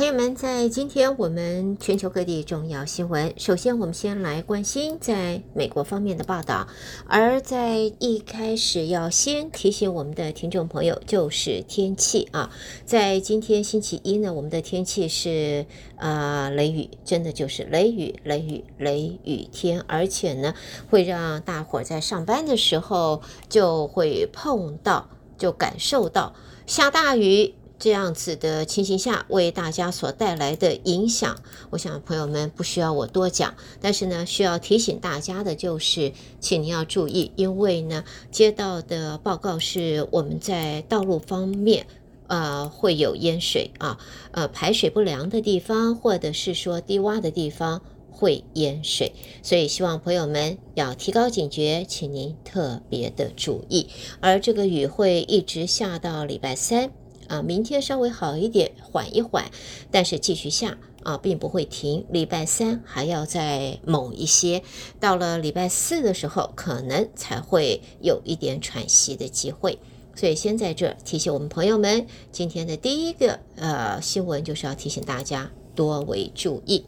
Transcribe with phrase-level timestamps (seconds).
[0.00, 6.66] 朋友们，在今天我们全球各地重要新闻，首先我们先来关心在美国方面的报道。
[7.06, 12.50] 而在一开始要先提醒我们的听众朋友，就是天气啊，
[12.86, 15.66] 在今天星期一呢，我们的天气是
[15.96, 20.54] 啊、雷雨，真的就是雷雨、雷雨、雷雨天，而且呢
[20.88, 23.20] 会让大伙在上班的时候
[23.50, 26.32] 就会碰到，就感受到
[26.64, 27.54] 下大雨。
[27.80, 31.34] 这样子的情形下，为大家所带来的影响，
[31.70, 33.54] 我想朋友们不需要我多讲。
[33.80, 41.86] 但是呢，需要提醒大家的就是，请您要注意，因为呢，接到的报告是我们在道路方面，
[42.26, 43.98] 呃，会有淹水啊，
[44.32, 53.88] 呃，排水不良的地方，或者是说低洼的地方会淹水，所以希望朋友们要提高警觉，请您特别的注意。
[54.20, 56.99] 而这个雨会一直下到礼拜三。
[57.30, 59.50] 啊，明天稍微好一点，缓一缓，
[59.90, 62.04] 但是继续下啊，并不会停。
[62.10, 64.64] 礼拜三还要再猛一些，
[64.98, 69.78] 到了礼拜四的时候，可能才会有一点喘息的机会。
[70.16, 75.52] 所以先在这提醒我们朋友们，今天的第一个呃新闻就是要提醒大家。
[75.80, 76.84] 多为注意。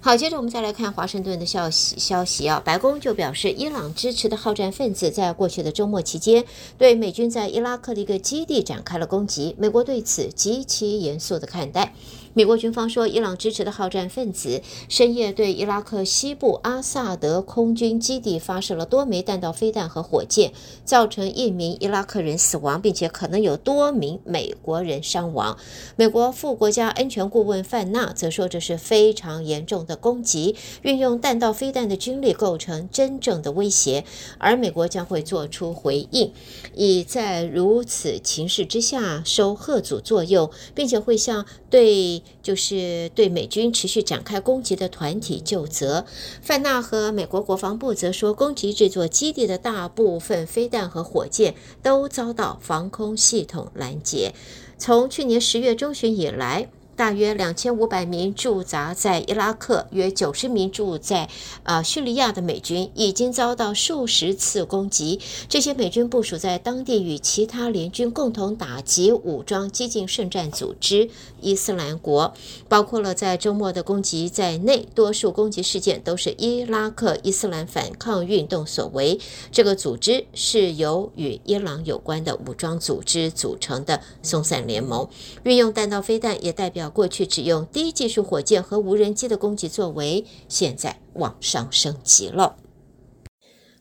[0.00, 1.94] 好，接着我们再来看华盛顿的消息。
[1.96, 6.44] 消息啊，白宫就表示，伊朗支持的好战分子在过去的周末期间，
[6.76, 9.54] 对美军在伊拉克的一个基地展开了攻击。
[9.56, 11.94] 美国对此极其严肃的看待。
[12.34, 20.50] 美国军方说，伊朗支持的好战分子深夜对伊拉克西部阿萨德空军基地发射了多枚弹道飞弹和火箭，
[20.82, 25.58] 造成一名伊拉克人死亡，并且可能有多名美国人伤亡。
[25.96, 34.06] 美国副国家安全顾问范纳则说，这是非常严重的攻击，运用弹道飞弹的军力构成真正的威胁，
[34.38, 36.32] 而美国将会做出回应，
[36.74, 42.21] 以在如此情势之下收吓阻作用，并且会向对。
[42.42, 46.04] 就是对美军持续展开攻击的团体就责。
[46.40, 54.32] 范纳和美国国防部则说，攻击这座基地的大部分飞弹和火箭都遭到防空系统拦截。
[54.78, 56.68] 从去年十月中旬以来，
[57.02, 61.28] 大约两千五百名驻扎在伊拉克、约九十名驻在
[61.64, 65.18] 啊叙利亚的美军已经遭到数十次攻击。
[65.48, 72.32] 这些美军部署在当地，与其他联军共同打击武装激进圣战组织伊斯兰国，
[72.68, 74.86] 包括了在周末的攻击在内。
[74.94, 79.18] 多数攻击事件都是伊拉克伊斯兰反抗运动所为。
[79.50, 85.08] 这个组织是由与伊朗有关的武装组织组成的松散联盟，
[85.42, 86.91] 运用弹道飞弹也代表。
[86.92, 92.56] 过去只用低技术火箭和无人机的攻击作为，现在往上升级了。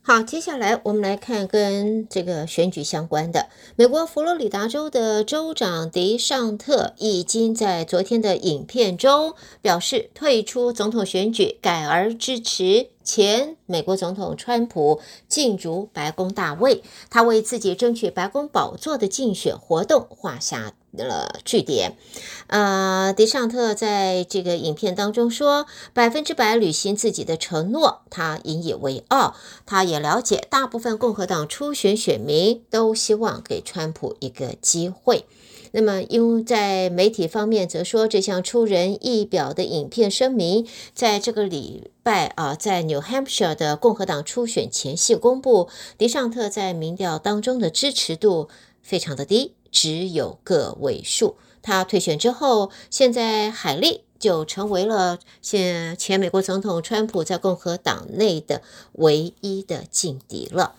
[0.03, 3.49] 好，接下来我们来看跟这个选举相关的。
[3.75, 16.81] 美国佛罗里达州的州长迪尚特已经在昨天的影片中表示退出总统选举，改而支持前美国总统川普进入白宫大位。
[17.11, 21.97] 他为自己争取白宫宝座的竞选活动画下了据点。
[22.47, 29.35] 呃，迪尚特在这个影片当中说：“百分之百履行自己的承诺，他引以为傲。
[29.65, 35.25] 他也了解，大部分共和党初选选民都希望给川普一个机会。
[35.73, 48.49] 那么，因为在媒体方面则说，这项出人意表的影片声明，在这个礼拜啊，在 New Hampshire 的共和党初选前夕公布，迪尚特在民调当中的支持度
[48.81, 51.37] 非常的低。”只有个位数。
[51.61, 58.61] 他退选之后，现在海利就成为了现前美国总统川普在共和党内的
[58.93, 60.75] 唯一的劲敌了。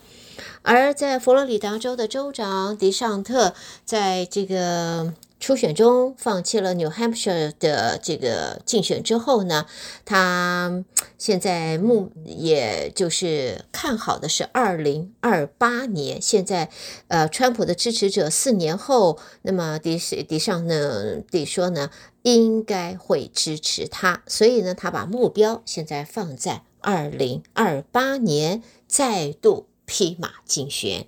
[0.61, 5.13] 而在佛罗里达州的州长迪尚特，在这个。
[5.43, 9.65] 初选中放弃了 New Hampshire 的这个竞选之后呢，
[10.05, 10.85] 他
[11.17, 16.21] 现在目也就是看好的是二零二八年。
[16.21, 16.69] 现在，
[17.09, 21.89] 呃，川普的支持者四年后，那么迪迪尚呢，迪说呢，
[22.21, 31.07] 应该会支持他，所以呢，他把目标现在放在二零二八年再度披马竞选。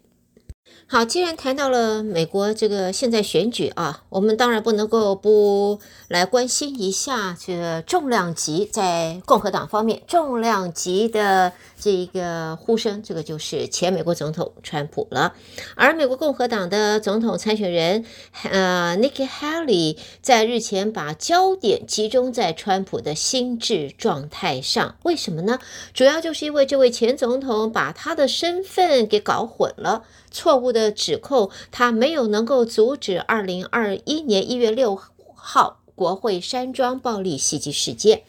[0.88, 5.80] 好，既然谈到了美国这个现在选举啊，我们当然不能够不
[6.10, 15.34] 来关心一下这个重量级在共和党方面重量级的这一个呼声，这个就是前美国总统川普了。
[15.76, 18.06] 而美国共和党的总统参选人
[18.44, 25.58] 呃 Nikki Haley 在日前把焦点集中在川普的心智状态上，为什么呢？
[25.96, 30.04] 主要就是因为这位前总统把他的身份给搞混了。
[30.36, 35.00] 错误的指控，他没有能够阻止二零二一年一月六
[35.34, 38.24] 号国会山庄暴力袭击事件。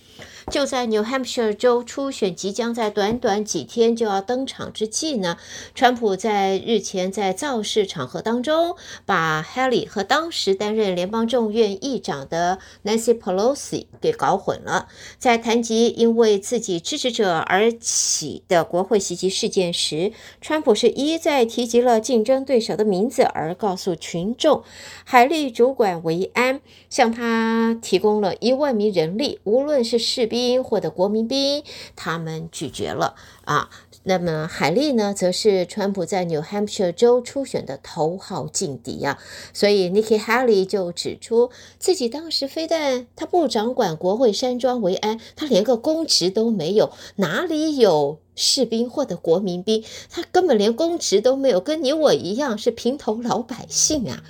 [0.48, 5.37] 就在 New Hampshire 州初选即将在短短几天就要登场之际呢，
[5.75, 14.87] 川普在日前在造势场合当中，把 Haley 和当时担任联邦众院议长的 Nancy Pelosi 给搞混了。
[15.19, 24.62] 在谈及因为自己支持者而起的国会袭击事件时，川普是一再提及了竞争对手的名字，而告诉群众，
[25.04, 30.36] 海利主管维安，向他提供了一万名人力，无论是士兵。
[30.37, 33.71] 兵或者国民兵，他们拒绝了啊。
[34.09, 39.19] 那么海莉呢，则是川普在 New Hampshire 州初选的头号劲敌啊。
[39.53, 49.82] 所以 Nikki Haley 就指出，自己当时非但他不掌管国会山庄维安，他连个公职都没有，哪里有士兵或者国民兵？
[50.11, 54.23] 他根本连公职都没有，跟你我一样是平头老百姓啊。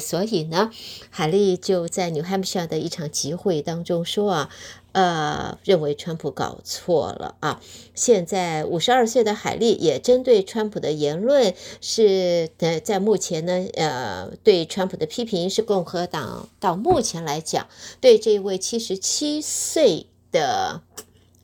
[0.00, 0.70] 所以呢，
[1.10, 4.50] 海莉就在 New Hampshire 的一场集会当中说啊。
[4.92, 7.60] 呃，认为川普搞错了啊！
[7.94, 17.68] 现在五十二岁的海莉也针对川普的言论是呃，在目前呢，呃，对川普的批评是共和党到目前来讲
[18.00, 20.82] 对这位七十七岁的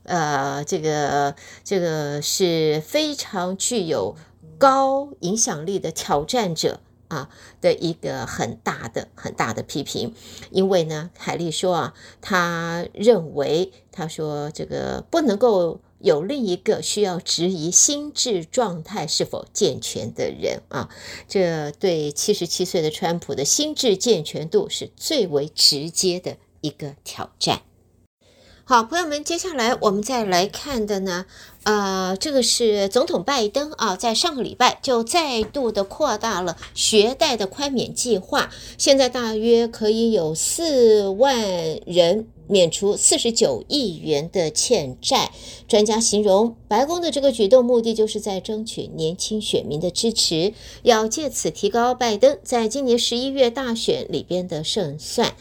[0.02, 4.16] 呃，这个这个是非常具有
[4.58, 6.80] 高影响力的挑战者。
[7.14, 7.30] 啊
[7.60, 10.14] 的一个很大的很大的批评，
[10.50, 20.90] 因为呢，海莉说啊，他认为他说这个不能够有另一个需要质疑心智状态是否健全的人啊，
[21.28, 27.62] 这对七十七岁的川普的心智健全度是最为直接的一个挑战。
[28.66, 31.26] 好，朋友们，接下来我们再来看的呢，
[31.64, 41.38] 呃，这个是总统拜登啊，在上个礼拜就再度的扩大了学贷的宽免计划，现在大约可以有四万
[41.84, 45.30] 人免除四十九亿元的欠债。
[45.68, 55.34] 专家形容，白宫的这个举动目的就是在争取年轻选民的支持，要借此提高拜登在今年十一月大选里边的胜算。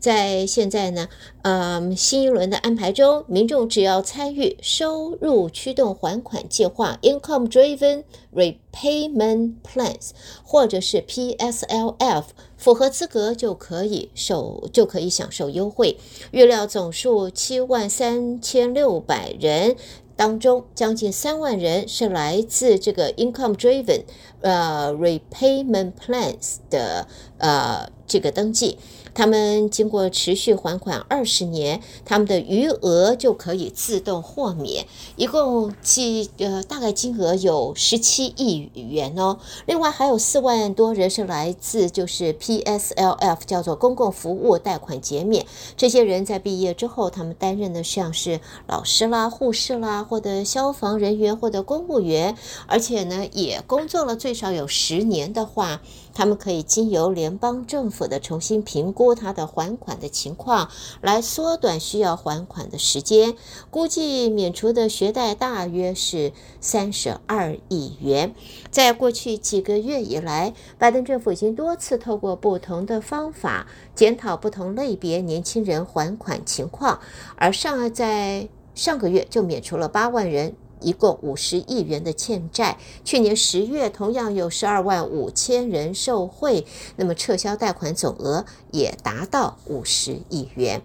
[0.00, 1.08] 在现在呢，
[1.42, 8.04] 嗯，新一轮的安排中，民众只要参与收入驱动还款计划 （Income Driven
[8.34, 10.10] Repayment Plans）
[10.42, 12.24] 或者是 PSLF，
[12.56, 15.98] 符合资格就可以受就可以享受优惠。
[16.30, 19.76] 预料总数七万三千六百人
[20.16, 24.02] 当中，将近三万人是来自这个 Income Driven
[24.42, 27.06] 呃 Repayment Plans 的
[27.40, 28.78] 呃这个登记。
[29.12, 39.40] 他们经过持续还款二十年，他们的余额就可以自动豁免，一共计呃大概金额有十七亿元哦。
[39.66, 45.44] 另外还有四万多人是来自就是 PSLF，叫做公共服务贷款减免。
[45.76, 48.38] 这些人在毕业之后，他们担任的像是
[48.68, 52.36] 老师啦、护士啦，或者消防人员或者公务员，
[52.68, 55.82] 而且呢也工作了最少有十年的话。
[56.20, 60.68] 他们可以经由联邦政府的重新评估他的还款的情况，
[61.00, 63.34] 来缩短需要还款的时间。
[63.70, 68.34] 估计免除的学贷大约是三十二亿元。
[68.70, 77.00] 在过去几个月以来，拜登政府已经多次透过不同的方法检讨不同类别年轻人还款情况，
[77.36, 80.54] 而上在上个月就免除了八万人。
[80.80, 86.64] 一共五十亿元的欠债，去年十月同样有十二万五千人受惠，
[86.96, 90.82] 那么撤销贷款总额也达到五十亿元。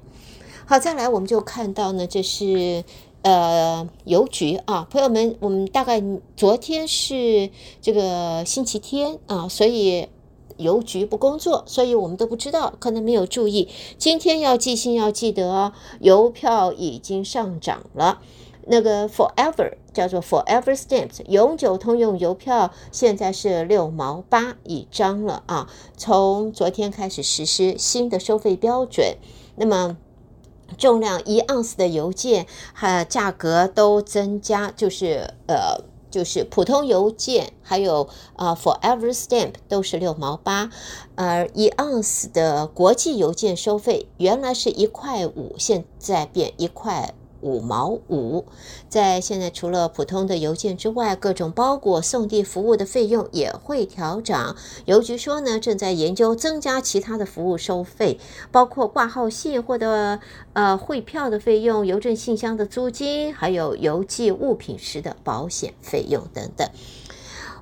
[0.65, 2.83] 好，再来我们就看到呢，这是
[3.21, 6.01] 呃邮局啊，朋友们，我们大概
[6.35, 7.49] 昨天是
[7.81, 10.07] 这个星期天啊，所以
[10.57, 13.69] 邮局不工作，所以我们都不知道，可能没有注意。
[13.97, 18.21] 今天要寄信要记得哦，邮票已经上涨了。
[18.67, 25.69] 那个 Forever 叫做 Forever Stamps 永久通用邮票，现在是六毛八一张了啊！
[25.95, 29.17] 从昨天开始实施新的收费标准，
[29.55, 29.98] 那么
[30.79, 40.72] 重量一盎司的邮件和价格都增加，就是呃，就是普通邮件还有啊 Forever Stamp 都是六毛八，
[41.13, 47.13] 而一盎司的国际邮件收费原来是一块五，现在变一块。
[47.45, 48.43] 五毛五，
[48.89, 54.55] 在现在除了普通的邮件之外，各种包裹送递服务的费用也会调整。
[54.85, 58.19] 邮局说呢，正在研究增加其他的服务收费，
[58.51, 60.19] 包括挂号信或者
[60.53, 66.67] 呃汇票的费用、邮政信箱的租金，还有邮寄物品时的保险费用等等。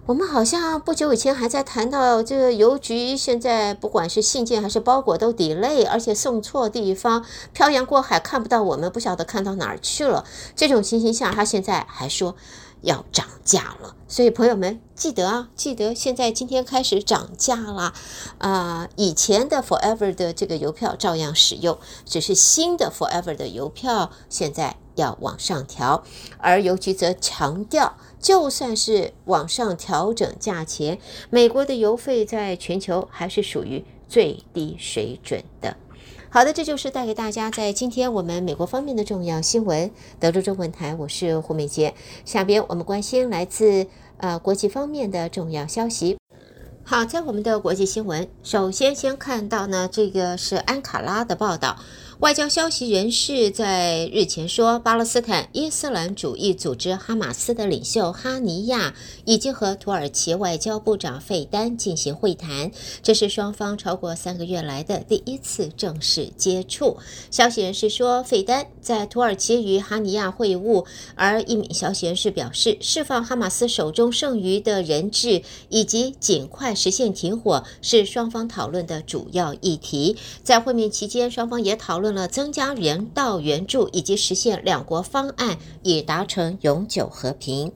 [0.05, 10.25] 我们好像不久以前还在谈到这个邮局，现在不管是信件还是包裹都 delay，而且送错地方，漂洋过海看不到我们，不晓得看到哪儿去了。
[10.57, 12.35] 这种情形下，他现在还说
[12.81, 13.95] 要涨价了。
[14.09, 17.93] 所以朋友们记得啊，记得现在今天开始涨价啦。
[18.39, 26.03] 啊、以前的 Forever 的这个邮票照样使用，只是新的 Forever 的邮票现在要往上调，
[26.37, 27.95] 而邮局则强调。
[28.19, 30.97] 就算是往上调整价钱，
[31.29, 35.75] 美国的邮费在全球还是属于最低水准的。
[36.29, 39.91] 好的，这就是带给大家在今天我们美国方面的重要新闻。
[40.21, 41.93] 德州中文台，我是胡美洁。
[42.23, 46.17] 下边我们关心来自呃国际方面的重要消息。
[46.85, 51.77] 好，在我们的国际新闻，首先先看到呢，这个是安卡拉的报道。
[52.23, 66.95] 外交消息人士在日前说，巴勒斯坦伊斯兰主义组织哈马斯的领袖哈尼亚已经和土耳其外交部长费丹进行会谈，这是双方超过三个月来的第一次正式接触。
[67.29, 80.15] 消息人士说，费丹在土耳其与哈尼亚会晤，而一名消息人士表示，释放哈马斯手中剩余的人质以及尽快实现停火是双方讨论的主要议题。
[80.41, 82.12] 在会面期间，双方也讨论。
[82.13, 87.71] 了增加人道援助以及实现两国方案，以达成永久和平。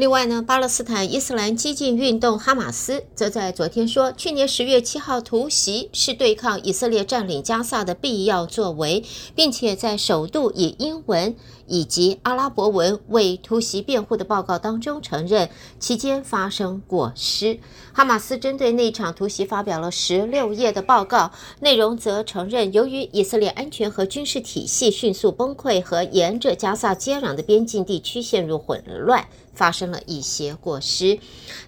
[0.00, 9.04] 另外呢，巴勒斯坦伊斯兰激进运动哈马斯则在昨天说，去年十月七号突袭是对抗以色列占领加萨的必要作为，
[9.34, 17.58] 并且在首度以英文以及阿拉伯文为突袭辩护的报告当中承认期间发生过失。
[17.92, 21.30] 哈马斯针对那场突袭发表了十六页的报告，
[21.60, 29.26] 内容则承认由于以色列安全和军事体系迅速崩溃和沿着加萨接壤的边境地区陷入混乱。
[29.54, 31.18] 发生了一些过失。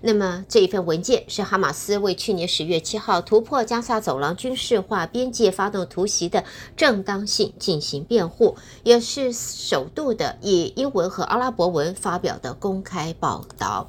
[0.01, 6.45] 那么这一份文件是哈马斯为去年十月七号突破加沙走廊军事化边界发动突袭的
[6.77, 13.89] 正当性进行辩护，也是首度的以英文和阿拉伯文发表的公开报道。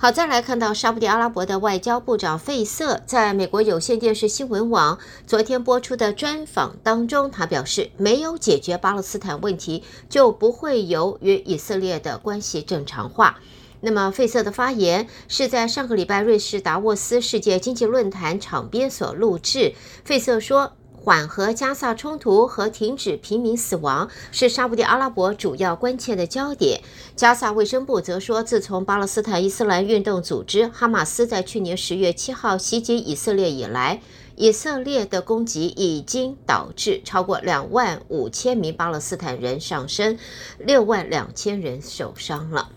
[0.00, 13.40] 好，再来看到沙乌地阿拉伯的外交部长费瑟在美国有线电视新闻网昨天播出的专访当中，他表示，没有解决巴勒斯坦问题，就不会有与以色列的关系正常化。
[13.80, 19.74] 那么，费瑟的发言是在上个礼拜瑞士达沃斯世界经济论坛场边所录制。
[20.04, 20.74] 费瑟说。
[21.08, 26.82] 缓和加萨冲突和停止平民死亡是沙乌地阿拉伯主要关切的焦点。
[27.16, 34.02] 加萨卫生部则说，自从巴勒斯坦伊斯兰运动组织哈马斯在去年十月七号袭击以色列以来，
[34.36, 40.18] 以色列的攻击已经导致超过两万五千名巴勒斯坦人丧生，
[40.58, 42.68] 六万两千人受伤了。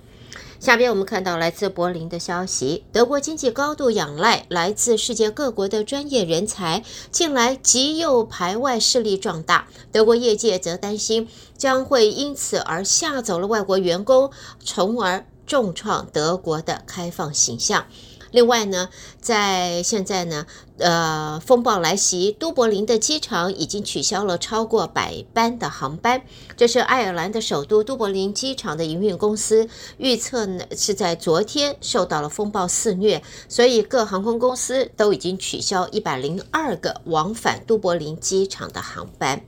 [0.62, 11.28] 下边我们看到来自柏林的消息，德国经济高度仰赖来自世界各国的专业人才，近来极右排外势力壮大，德国业界则担心
[11.58, 14.30] 将会因此而吓走了外国员工，
[14.64, 17.88] 从而重创德国的开放形象。
[18.32, 20.46] 另外呢，在现在呢，
[20.78, 26.24] 呃，风暴来袭，都柏林的机场已经取消了超过百班的航班。
[26.58, 39.42] 这是爱尔兰的首都都柏林机场的营运公司预测呢，是在昨天受到了风暴肆虐，所以各航空公司都已经取消一百零二个往返都柏林机场的航班。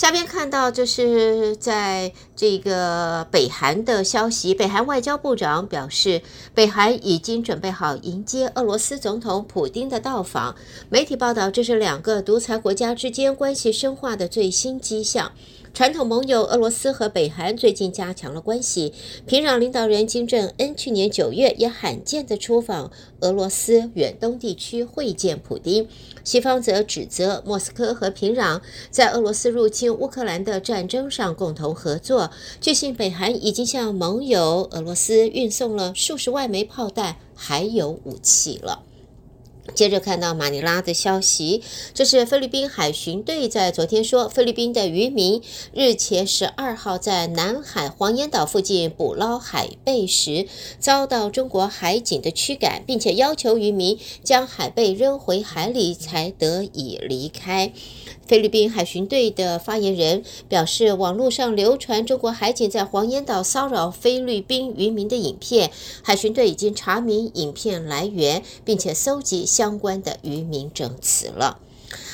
[0.00, 6.22] 下边看到，就是在这个北韩的消息，北韩外交部长表示，
[6.54, 10.56] 北韩已经准备好迎接俄罗斯总统普京的到访。
[10.88, 15.32] 媒体报道，这是两个独裁国家之间关系深化的最新迹象。
[15.72, 18.92] 传统盟友俄罗斯和北韩最近加强了关系。
[19.26, 25.88] 平壤领导人金正恩去年九月也罕见地出访俄罗斯远东地区会见普丁。
[26.22, 28.60] 西方则指责莫斯科和平壤
[28.90, 32.30] 在俄罗斯入侵乌克兰的战争上共同合作。
[32.60, 38.82] 据悉，北韩已经向盟友俄罗斯运送了数十万枚炮弹，还有武器了。
[39.74, 41.62] 接着看到马尼拉的消息，
[41.94, 50.46] 这是菲律宾海巡队在昨天说，菲律宾的渔民日前十二号在南海黄岩岛附近捕捞海贝时，
[50.78, 57.72] 遭到中国海警的驱赶，并且要求渔民将海贝扔回海里才得以离开。
[58.26, 65.72] 菲律宾海巡队的发言人表示，网络上流传中国海警在黄岩岛骚扰菲律宾渔民的影片，
[66.04, 71.58] 海巡队已经查明影片来源，并且搜集相关的渔民证词了。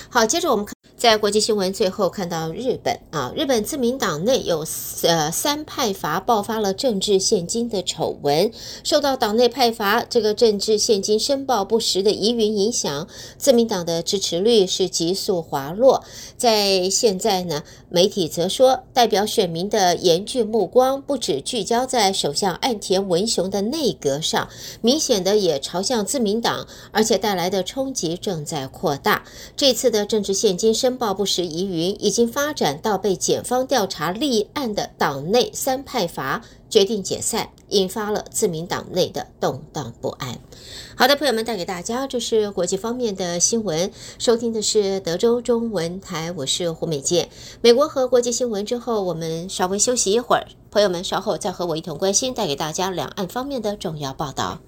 [0.09, 0.76] 好，接着我们看。
[0.97, 4.65] 在国际新闻最后看到日本啊，日本自民党内有
[5.03, 8.51] 呃三派阀爆发了政治献金的丑闻，
[8.83, 16.03] 受到党内派阀这个政治献金申报不实的疑云影响，自民党的支持率是急速滑落。
[16.39, 24.49] 在现在呢，媒体则说，代表选民的严峻目光不只聚焦在首相岸田文雄的内阁上，
[24.81, 29.25] 明显的也朝向自民党，而且带来的冲击正在扩大。
[29.55, 36.41] 这次的政治献金申申报不实疑云，已经发展到被检方调查立案的党内三派阀
[36.71, 40.39] 决定解散，引发了自民党内的动荡不安。
[40.97, 43.91] 好的，朋友们，带给大家这是国际方面的新闻。
[44.21, 47.29] 收听的是德州中文台，我是胡美健。
[47.61, 50.47] 美国和国际新闻之后，我们稍微休息一会儿。
[50.71, 54.61] 朋友们，稍后再和我一同关心，带给大家两岸方面的重要报道。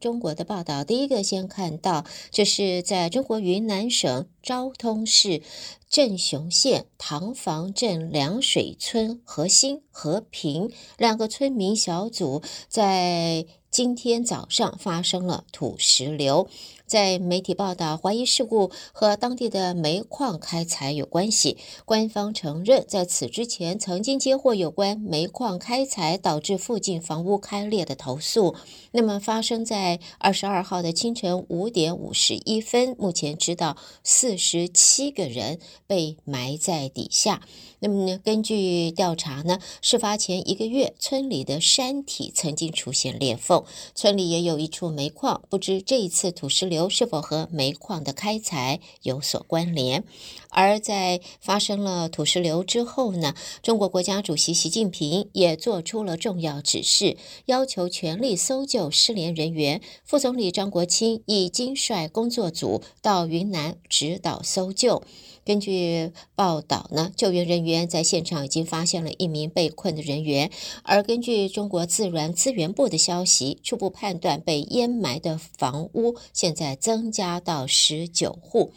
[0.00, 5.42] 中国的报道，第一个先看到，就是在中国云南省昭通市
[5.88, 16.48] 镇雄县塘房镇凉水村和兴、和平两个村民小组在今天早上发生了土石流。
[16.86, 21.56] 在媒体报道，怀疑事故和当地的煤矿开采有关系。
[21.84, 28.54] 官方承认，在此之前曾经接获有关煤矿开采导致附近房屋开裂的投诉。
[28.92, 37.42] 那么，发生在二十二号的清晨五点五十一分，目前知道四十七个人被埋在底下。
[37.78, 43.64] 那么呢，根据调查呢，事发前一个月，村里的山体曾经出现裂缝，
[43.94, 50.04] 村里也有一处煤矿，不知这一次土石流流是否和煤矿的开采有所关联。
[50.50, 57.16] 而在发生了土石流之后呢，中国国家主席习近平也做出了重要指示，
[57.46, 59.80] 要求全力搜救失联人员。
[60.04, 65.02] 副总理张国清已经率工作组到云南指导搜救。
[65.46, 70.50] 根据报道呢，救援人员在现场已经发现了一名被困的人员，
[70.82, 78.72] 而根据中国自然资源部的消息，初步判断被淹埋的房屋现在增加到十九户。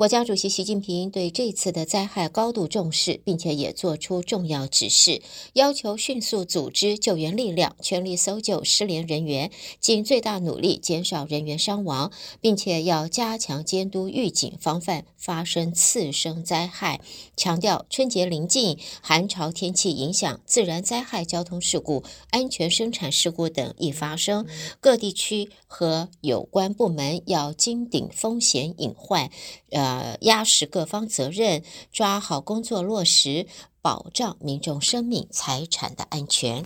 [0.00, 5.20] 国家主席习近平对这次的灾害高度重视，并且也做出重要指示，
[5.52, 12.10] 要求迅速组织救援力量，全力搜救失联人员，尽最大努力减少人员伤亡，
[12.40, 17.02] 并且要加强监督预警，防范发生次生灾害。
[17.36, 24.46] 强调春节临近，寒潮天气影响，自然灾害、交通事故、安全生产事故等易发生，
[24.80, 29.30] 各地区和有关部门要金顶风险隐患，
[29.68, 29.89] 呃。
[29.90, 33.46] 呃，压实各方责任，抓好工作落实，
[33.82, 36.64] 保障民众生命财产的安全。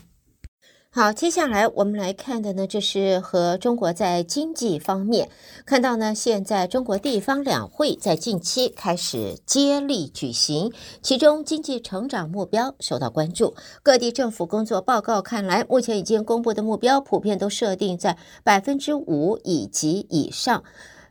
[0.91, 5.29] 好，接下来我们来看的呢，这是和中国在经济方面
[5.67, 13.57] 看到呢，现在中国地方两会在近期开始接力举行，其中经济成长目标受到关注。
[13.83, 20.63] 各地政府工作报告看来，目前已经公布的目标普遍都设定在百分之五以及以上。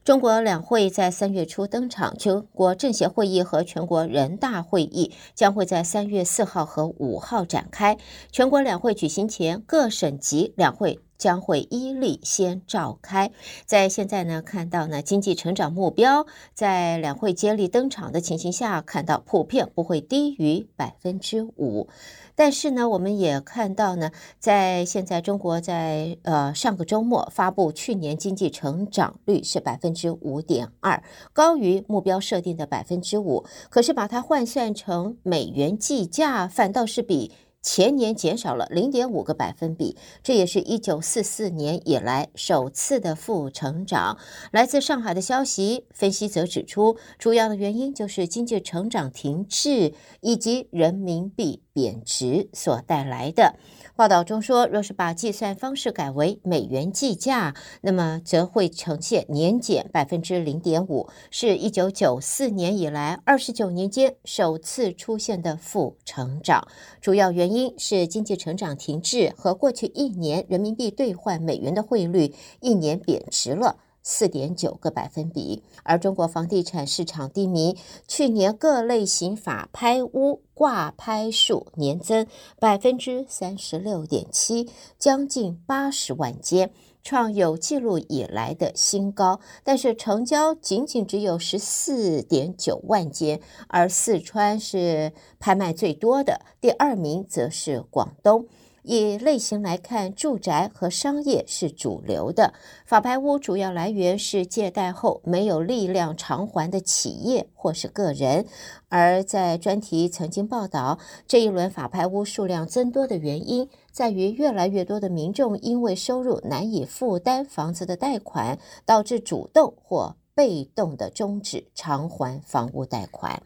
[0.04, 7.98] 中国两会在三月初登场，全国政协会议和全国人大会议将会在三月四号和五号展开。
[8.30, 13.32] 全国两会举行前，各省级两会将会依例先召开。
[13.66, 21.88] 在现在呢，看到呢，经济成长目标在两会接力登场的情形下，看到普遍不会低于百分之五。
[22.36, 33.46] 但是呢，我们也看到呢，在现在中国在呃上个周末发布去年经济成长率是百分之五点二，高于目标设定的百分之五。
[33.70, 37.32] 可是把它换算成美元计价，反倒是比。
[37.64, 44.18] 前年减少了零点五个百分比，这也是一九四四年以来首次的负成长。
[44.52, 53.56] 来自上海的消息分析则指出，主要的原因就是经济成长停滞以及人民币贬值所带来的。
[53.96, 66.68] 报道中说，若是把计算方式改为美元计价，那么则会呈现年减百分之零点五，是一九九四年以来二十九年间首次出现的负成长。
[67.02, 73.78] 主要原因是经济成长停滞和过去一年人民币兑换美元的汇率一年贬值了。
[74.04, 82.28] 四点九个百分比，而中国房地产市场低迷，去年各类型法拍屋挂拍数年增
[82.60, 89.40] 百分之三十六点七，将近八十万间，创有记录以来的新高。
[89.64, 98.48] 但是成交仅仅只有十四点九万间，而四川是拍卖最多的，第二名则是广东。
[98.84, 102.54] 以类型来看，住宅和商业是主流的。
[102.86, 108.46] 法拍屋主要来源是借贷后没有力量偿还的企业或是个人。
[108.90, 123.42] 而在专题曾经报道，这一轮法拍屋数量增多的原因，在于越来越多的民众因为收入难以负担房子的贷款，导致主动或被动的终止偿还房屋贷款。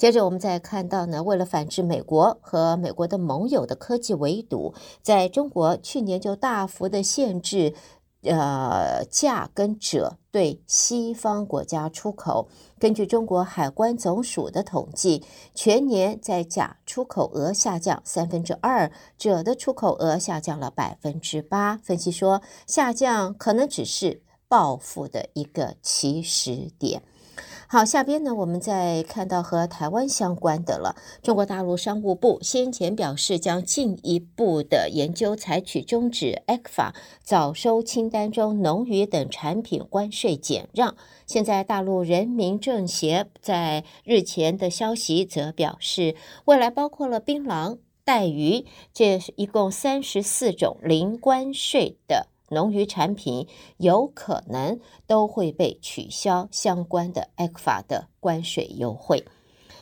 [0.00, 7.74] 接着，我们再看到呢，为了反制美国和美国的盟友的科技围堵，在中国去年就大幅的限制，
[8.22, 12.48] 呃，价跟者对西方国家出口。
[12.78, 15.22] 根据中国海关总署的统计，
[15.54, 21.76] 全年在甲出口额下降三分之二，者的出口额下降了百分之八。
[21.76, 27.02] 分析说，下降可能只是报复的一个起始点。
[27.72, 30.96] 好，下边呢，我们再看到和台湾相关的了。
[31.22, 40.96] 中国大陆商务部先前表示，将进一步的研究采取终止 ECFA 早收清单中农渔等产品关税减让。
[41.28, 52.26] 现在，大陆人民政协在日前的消息则表示，未来包括了槟榔、带鱼，这一共三十四种零关税的。
[52.52, 59.24] 农渔产品有可能都会被取消相关的 ECFA 的关税优惠。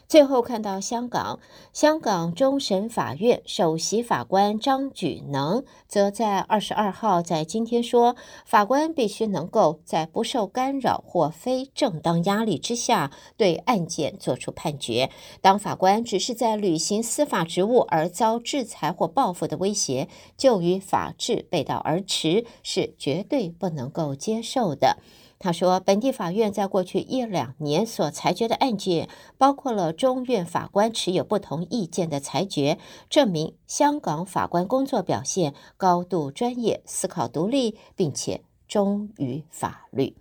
[0.08, 1.38] 最后看到香港，
[1.74, 8.16] 香港终审法院首席法官张举能则在二十二号在今天说，
[8.46, 15.10] 法官必须能够在不受干扰或非正当压力之下对案件作出判决。
[15.42, 24.96] 当法官只是在履行司法职务而遭制裁或报复的威胁，就与法治背道而驰，是绝对不能够接受的。
[25.38, 40.16] 他说，本地法院在过去一两年所裁决的案件，包括了中院法官持有不同意见的裁决，证明香港法官工作表现高度专业、思考独立，并且忠于法律。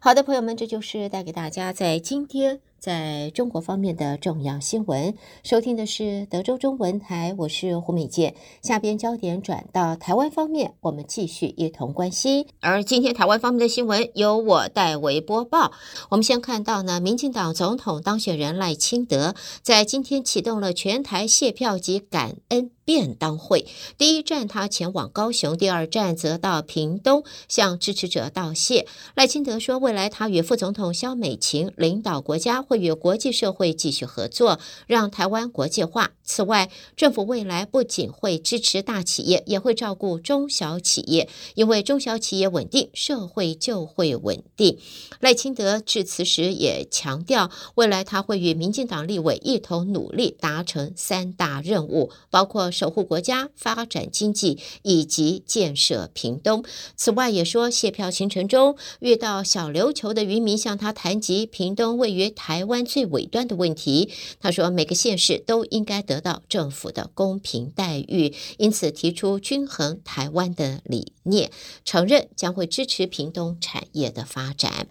[0.00, 2.60] 好的，朋友们，这就是带给大家在今天。
[2.78, 8.36] 在中国方面的重要新闻，收听的是德州中文台，我是胡美健。
[8.62, 12.46] 下边焦点转到台湾方面，我们继续一同关心。
[12.60, 15.72] 而今天台湾方面的新闻由我代为播报。
[16.10, 23.66] 我们先看到呢，民进党总统当选人赖清德在今天启动了全台谢票及感恩便当会，
[23.98, 28.86] 第一站他前往高雄，第二站则到屏东向支持者道谢。
[29.14, 36.12] 赖清德说，未来他与副总统萧美琴领导国家会与国际社会继续合作，让台湾国际化。
[36.22, 44.78] 此外，政府未来不仅会支持大企业，也会照顾中小企业，因为中小企业稳定，社会就会稳定。
[45.20, 52.68] 赖清德致辞时也强调，未来他会与民进党立委一同努力，达成三大任务，包括。
[52.70, 56.64] 守护国家、发展经济以及建设屏东。
[56.96, 64.10] 此外，也说谢票行程中遇到小琉球的渔民向他谈及屏东位于台台湾最尾端的问题。
[64.40, 71.52] 他说，每个县市都应该得到政府的公平待遇，因此提出均衡台湾的理念，
[71.84, 74.88] 承认将会支持屏东产业的发展。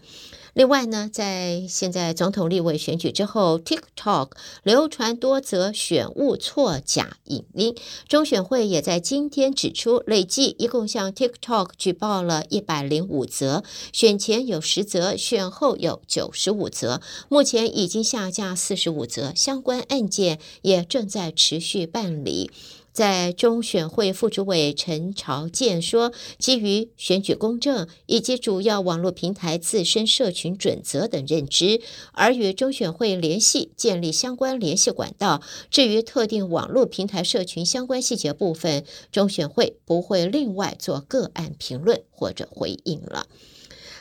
[0.57, 4.31] 另外呢，在现在总统立委选举之后，TikTok
[4.63, 7.75] 流传多则选务错假影音。
[8.07, 22.49] 中选会也在今天指出，累计一共向 TikTok 举报了一百零五则，选前有十则，选后有九十五则，目前已经下架四十五则，相关案件也正在持续办理。
[22.97, 31.79] 在中选会副主委陈朝建说，基于选举公正以及主要网络平台自身社群准则等认知，
[32.13, 35.43] 而与中选会联系建立相关联系管道。
[35.69, 43.27] 至于特定网络平台社群相关细节部分，中选会不会另外做个案评论或者回应了。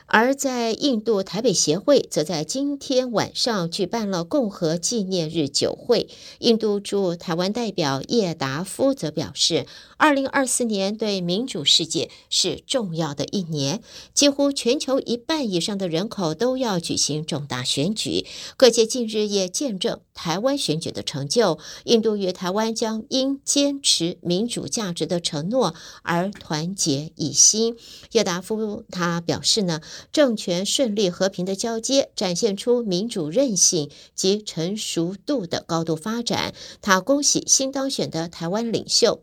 [0.06, 6.08] 而在印度台北协会，则在今天晚上举办了共和纪念日酒会。
[6.38, 9.66] 印度驻台湾代表叶达夫则表示，
[9.98, 13.82] 二零二四年对民主世界是重要的一年，
[14.12, 18.26] 几乎全球一半以上的人口都要举行重大选举。
[18.56, 21.59] 各界近日也见证台湾选举的成就。
[21.85, 27.76] 印度与台湾将因坚持民主价值的承诺而团结一心。
[28.12, 29.80] 叶达夫他表示呢。
[30.12, 36.54] 政权顺利和平的交接，展现出民主韧性及成熟度的高度发展。
[36.80, 39.20] 他恭喜新当选的台湾领袖。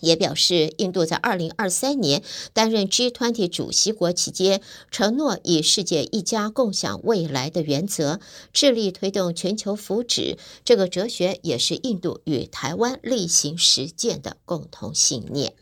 [0.00, 2.22] 也表示，印度在二零二三年
[2.52, 8.20] 担任 G20 主席国期间，承诺以世界一家共享未来的原则，
[8.52, 10.36] 致力推动全球福祉。
[10.64, 15.54] 这个哲学也是印度与台湾例行实践的共同信念。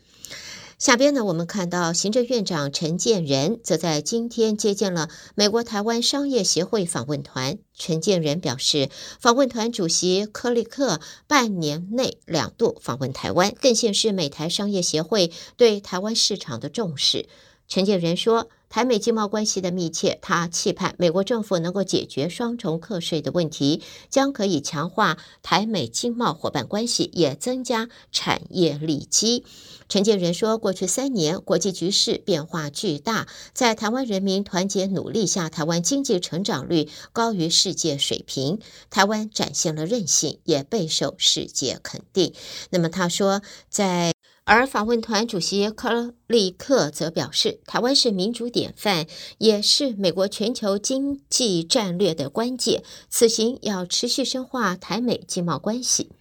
[0.77, 7.57] 下边呢，我们看到行政院长陈建仁则在今天接见了美国台湾商业协会访问团。
[7.73, 8.87] 陈建仁表示，
[9.19, 17.27] 访问团主席柯立克半年内两度访问台湾，更显示美台商业协会对台湾市场的重视。
[17.67, 29.43] 陈建仁说，台美经贸关系的密切，他期盼美国政府能够解决双重课税的问题，将可以强化台美经贸伙伴关系，也增加产业利基。
[29.89, 42.33] 陈建仁说，过去三年国际局势变化巨大，在台湾人民团结努力下，台湾经济成长率高于世界水平，台湾展现了韧性，也备受世界肯定。
[42.69, 44.13] 那么他说，在
[44.47, 49.05] 而访问团主席科利克则表示，台湾是民主典范，
[49.39, 56.11] 也是美国全球经济战略的关键，此行要持续深化台美经贸关系。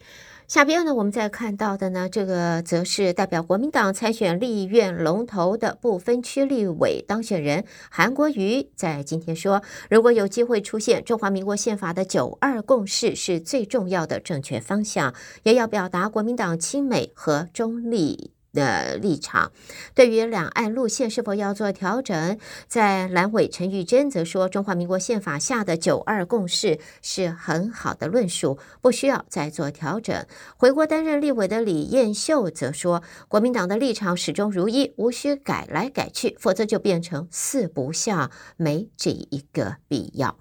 [0.48, 18.35] 下边呢，我们再看到的呢，这个则是代表国民党参选立院龙头的部分区立委当选人韩国瑜，在今天说，如果有机会出现中华民国宪法的九二共识是最重要的正确方向，也要表达国民党亲美和中立。
[18.56, 19.52] 的立场，
[19.94, 30.26] 对于两岸路线是否要做调整，在蓝委陈玉珍则说，中华民国宪法下的九二共识是很好的论述，不需要再做调整。
[30.56, 40.38] 回国担任立委的李彦秀则说，国民党的立场始终如一，无需改来改去，否则就变成四不像，没这一个必要。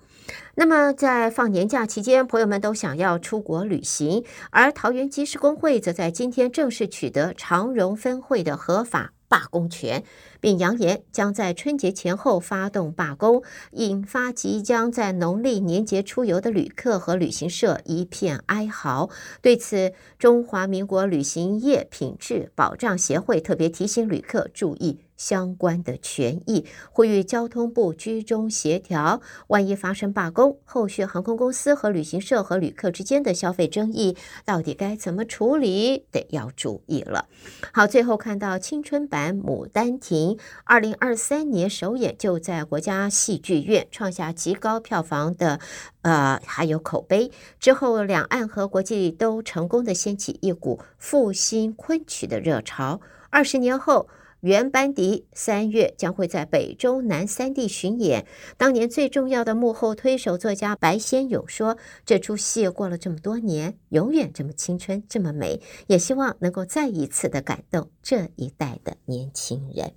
[0.56, 10.04] 那么，在放年假期间，朋友们都想要出国旅行，而桃园机师工会则在今天正式取得长荣分会的合法罢工权，
[10.46, 19.10] 并扬言将在春节前后发动罢工，引发即将在农历年节出游的旅客和旅行社一片哀嚎。
[19.42, 25.00] 对此，中华民国旅行业品质保障协会特别提醒旅客注意。
[25.18, 29.22] 相关的权益，呼吁交通部居中协调。
[29.48, 37.30] 万一发生罢工，后续航空公司和旅行社和旅客之间的消费争议，到底该怎么处理，得要注意了。
[37.72, 45.60] 好，最后看到青春版《牡丹亭》，二零二三年首演就在国家戏剧院创下极高票房的，
[46.02, 47.32] 呃，还有口碑。
[47.60, 53.02] 之后，两岸和国际都成功的掀起一股复兴昆曲的热潮。
[53.30, 54.08] 二十年后。
[54.42, 58.28] 原班底三月将会在北中南三地巡演。
[58.58, 65.60] 当年最重要的幕后推手作家白先勇说：“这出戏过了这么多年，永远这么青春，这么美。
[65.88, 69.94] 也希望能够再一次的感动这一代的年轻人。”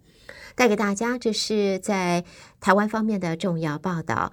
[0.58, 2.24] 带给大家，这是在
[2.60, 4.32] 台湾方面的重要报道。